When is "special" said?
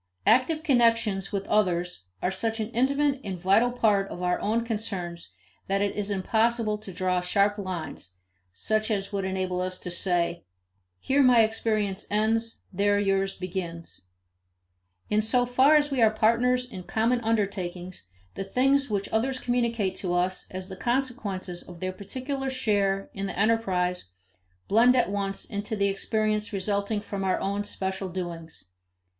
27.63-28.09